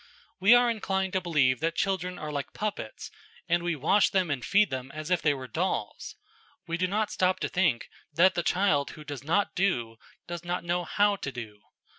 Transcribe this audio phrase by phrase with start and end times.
[0.39, 3.11] We are inclined to believe that children are like puppets,
[3.47, 6.15] and we wash them and feed them as if they were dolls.
[6.65, 10.63] We do not stop to think that the child who does not do, does not
[10.63, 11.61] know how to do.